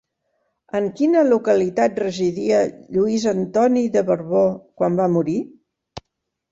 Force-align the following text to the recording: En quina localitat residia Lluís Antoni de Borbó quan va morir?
En 0.79 0.87
quina 1.01 1.23
localitat 1.27 2.01
residia 2.05 2.63
Lluís 2.99 3.29
Antoni 3.35 3.85
de 3.99 4.05
Borbó 4.11 4.45
quan 4.83 5.01
va 5.03 5.11
morir? 5.21 5.39